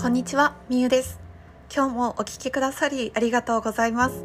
[0.00, 1.20] こんにちは、みゆです。
[1.70, 4.24] 今日もお聞きくださりありがとうございます。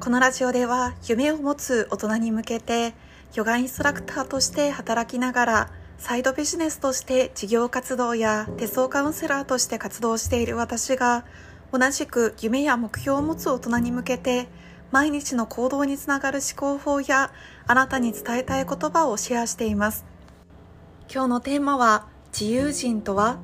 [0.00, 2.92] このラジオでは夢を持つ大人に向けて
[3.32, 11.24] ヨガインストラクターとして働きながらサイドビジネスとして事業活動や手相カウンセラーとして活動している私が
[11.70, 14.48] 同じく夢や目標を持つ大人に向けて
[14.90, 17.30] 毎日の行動につながる思考法や
[17.68, 20.04] あなたに伝えたい言葉をシェアしています。
[21.08, 23.38] 今日のテーマは自由人とは？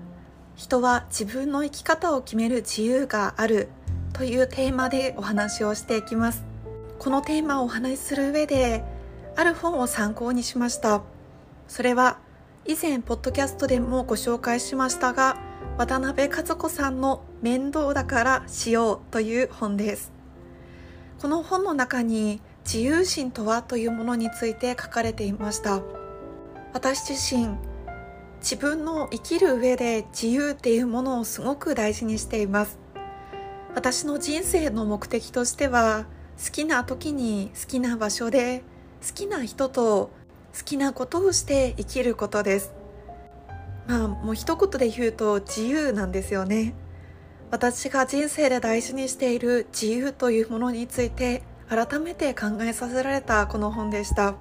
[0.55, 3.69] 人は自分の生き方を決める自由がある
[4.13, 6.45] というテーマでお話をしていきます。
[6.99, 8.85] このテーマをお話しする上で
[9.35, 11.03] ある本を参考にしました。
[11.67, 12.19] それは
[12.67, 15.37] 以前ポッドキャストでもご紹介しましたが
[15.79, 20.13] 渡辺和子さんの面倒だからしようという本です。
[21.21, 25.81] この本の中に自由心とはというものについて書かれていました。
[26.73, 27.57] 私自身
[28.43, 32.79] 自分の生きる上で自由っていうものをすごく大事にしています。
[33.75, 36.07] 私の人生の目的としては
[36.45, 38.65] 好きな時に好きな場所で
[39.07, 40.11] 好きな人と
[40.59, 42.73] 好きなことをして生きることです。
[43.87, 46.75] まあもう一言で言うと自由なんですよね。
[47.53, 54.35] 私が人生で大事にしている自由というものについて改めて考えさせられたこの本でした。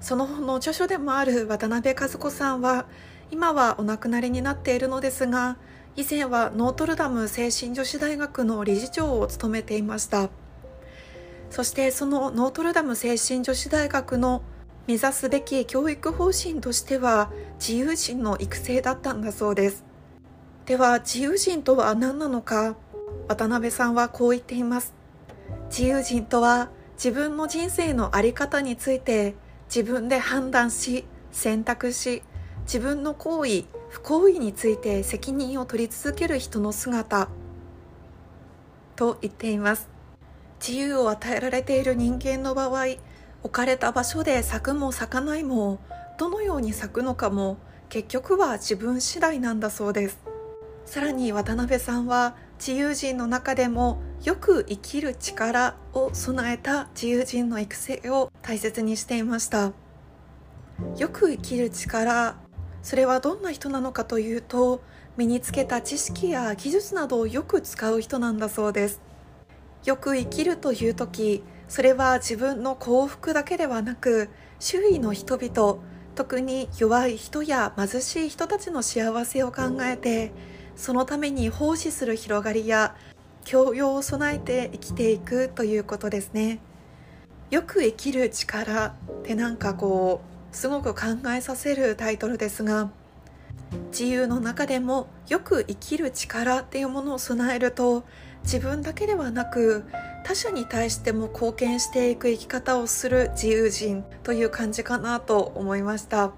[0.00, 2.86] その本の著書でもある渡辺和子さんは
[3.30, 5.56] 今はお亡くなりになっているのですが
[5.96, 10.30] 以前はノートルダム精神女子大学の理事長を務めていました。
[11.50, 14.42] そしてそのノートルダム精神女子大学の
[14.86, 19.84] 目指すべき教育方針としては自由人の育成だったんだそうです。
[20.66, 22.76] では自由人とは何なのか
[23.28, 24.94] 渡辺さんはこう言っています。
[25.68, 29.34] 自由人とは自分の人生の在り方について
[29.72, 32.24] 自分で判断し選択し
[32.62, 37.28] 自分の行為不行為について責任を取り続ける人の姿
[38.96, 39.88] と言っています。
[40.60, 42.96] 自由を与えられている人間の場合
[43.42, 45.78] 置かれた場所で咲くも咲かないも
[46.18, 47.56] どのように咲くのかも
[47.88, 50.18] 結局は自分次第なんだそうです。
[50.84, 59.72] さらに渡辺さんは自由人の中でもよく生きる力を備えた自由人の育成を大切にしていました。
[60.98, 62.36] よく生きる力
[62.82, 64.82] それはどんな人なのかというと
[65.16, 69.00] 身につけた知識や技術などをよく使う人なんだそうです。
[69.86, 74.28] よく生きるという時それは自分の幸福だけではなく
[74.58, 75.78] 周囲の人々
[76.14, 80.32] 特に弱い人や貧しい人たちの幸せを考えて
[80.80, 82.96] そのために奉仕する広がりや
[83.44, 86.58] 教養を備えて生きていくということですね。
[87.50, 88.92] よく生きる力っ
[89.22, 91.00] てなんかこうすごく考
[91.36, 92.90] えさせるタイトルですが
[93.90, 98.04] 自由の中でもよく生きる力っていうものを備えると
[98.44, 99.84] 自分だけではなく
[100.24, 106.32] 他者に対しても貢献していく生き方をする自由人という感じかなと思いました。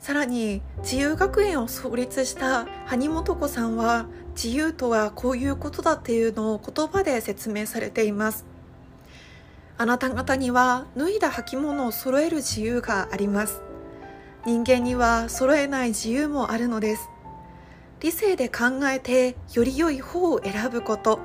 [0.00, 8.46] さらに自由学園を創立した埴本子さんは自由とはこういうことだっていうのを言葉で説明されています。
[9.76, 13.60] あなた方には脱いだ履物を揃える自由があります。
[14.46, 17.10] 人間には揃えない自由もあるのです。
[18.00, 21.18] 理性で考えてより良い方を選ぶこと。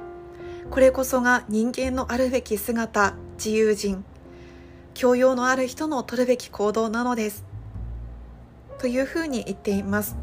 [0.69, 4.03] これこそが人間のあるべき姿自由人。
[4.93, 7.54] 教養のある人の取るべき行動なのです。
[8.79, 10.15] というふうに言っています。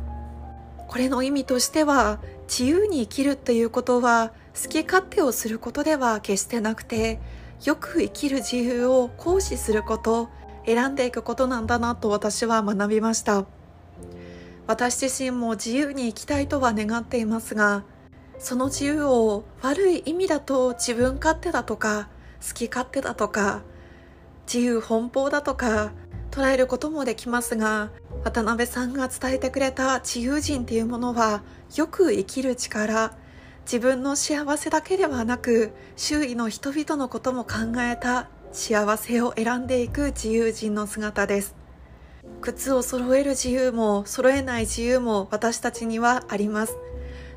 [0.89, 7.19] これの意味としては自由に生きるということは好き勝手をすることでは決してなくて
[7.65, 10.29] よく生きる自由を行使すること
[10.67, 13.47] 選んでいくことなんだなと私は学びました。
[14.67, 17.85] 私自身も自由に生きたいとは願っていますが
[18.39, 22.09] その自由を悪い意味だと自分勝手だとか
[22.47, 23.63] 好き勝手だとか
[24.47, 25.93] 自由奔放だとか
[26.31, 27.91] 捉えることもできますが
[28.25, 31.43] 渡辺さんが伝えてくれた自由人っていうものは
[31.75, 33.17] よく生きる力
[33.65, 41.57] 自分の幸せだけではなく周囲の人々のことも考えた幸せを選んでいく自由人の姿です。
[42.41, 46.77] 靴を揃える自由も揃えない自由も私たちにはあります。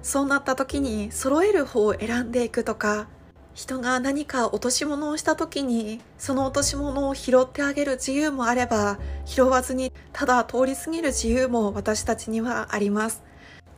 [0.03, 3.07] そうなった時に揃える方を選んでいくとか
[3.55, 13.23] 人が何か落とし物をした時にその落とし物を拾ってあげる自由もあれば拾わずにただ通り過ぎる自由も私たちにはあります。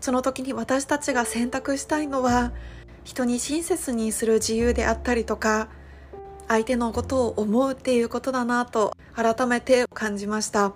[0.02, 2.54] その時に私たちが選択したいのは
[3.04, 5.70] 人に親切にする自由であったりとか
[6.48, 10.74] 相手のことを思うっていうことだなと改めて感じました。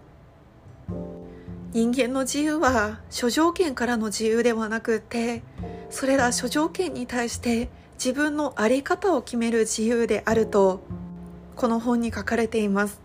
[1.73, 5.41] 人間の自由は諸条件からの自由ではなくて
[5.89, 7.69] それら諸条件に対して
[8.03, 10.81] 自分の在り方を決める自由であると
[11.55, 12.99] この本に書かれています。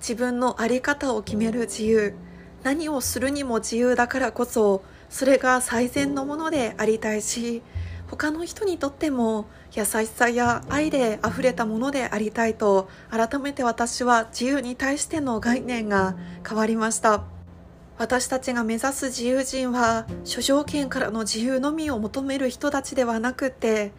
[0.00, 2.14] 自分の在り方を決める自由
[2.62, 7.62] 何をするにも自由だからこそそれが最善のものでありたいし
[8.10, 16.16] 他の人にとっても優しさや愛で溢れたものでありたいと改めて私は自由に対しての概念が
[16.46, 17.24] 変わりました。
[17.96, 23.90] 私たちが目指す自由人は諸条件からの自由のみを求める人たちではなくて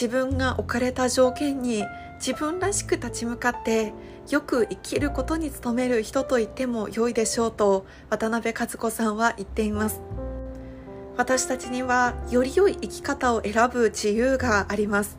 [0.00, 1.84] 自分が置かれた条件に
[2.24, 3.92] 自分らしく立ち向かって
[4.30, 10.00] よく生きることに努める人と言っても良いでしょうと渡辺和子さんは言っています。
[11.16, 15.18] 私たちにはより良い生き方を選ぶ自由があります。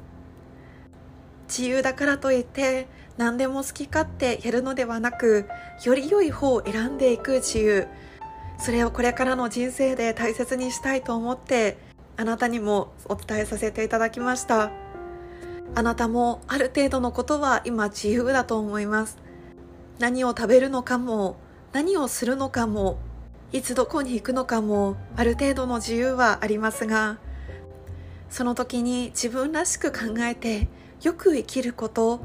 [1.50, 2.88] 自由だからといって
[3.18, 5.50] 何でも好き勝手やるのではなく
[5.84, 7.88] より良い方を選んでいく自由。
[8.58, 11.89] それをこれからの人生で大切にしたいと思って
[12.20, 14.72] あなたにもお伝えさせていただきました。
[15.74, 19.18] あなたもある程度のことは今自由だと思います。
[20.00, 21.38] 何を食べるのかも
[21.72, 23.00] 何をするのかも
[23.54, 27.20] いつどこに行くのかもある程度の自由はありますが
[28.30, 30.68] その時に自分らしく考えて
[31.02, 32.20] よく生きること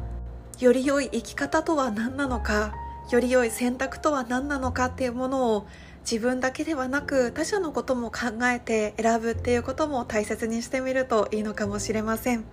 [0.59, 2.75] より良い生き方とは何なのか
[3.11, 5.67] より良い選択とは何なのかっていうものを
[6.05, 12.45] 自分だけではなく他者のことも考えて選ぶっていうことも大切にしてみるといいのかもしれません。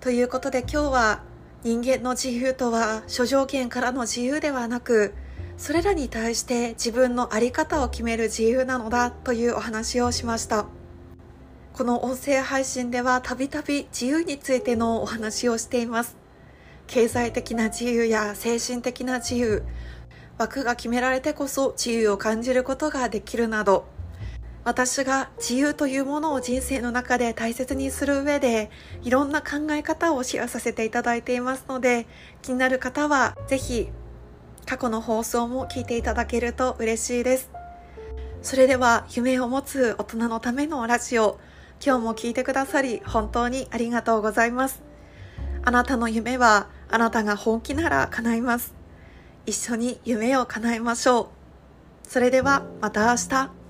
[0.00, 1.22] ということで今日は
[1.62, 5.14] 人間の自由とは諸条件からの自由ではなく
[5.56, 10.66] それらに対して自分の在り方を決める自由なのだというお話をしました。
[11.72, 16.16] この音声配信ではたびたび自由についてのお話をしています。
[16.86, 19.62] 経済的な自由や精神的な自由、
[20.38, 23.86] 枠が決められてこそ自由を感じることができるなど
[24.64, 28.70] 私が自由というものを人生の中で大切にする上で
[29.04, 32.08] いろんな考え方をシェアさせていただいていますので
[32.42, 33.88] 気になる方はぜひ
[34.66, 37.50] 過去の放送も聞いていただけると嬉しいです。
[38.42, 41.38] それでは夢を持つ大人のためのラジオ
[41.84, 44.82] 今日も聞いてくださり本当にありがとうございます。
[45.64, 48.75] あなたの夢はあなたが本気なら叶います。
[49.46, 52.08] 一緒に夢を叶えましょう。
[52.08, 53.65] それではまた明日。